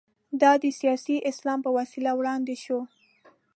[0.41, 2.79] دا د سیاسي اسلام په وسیله وړاندې شو.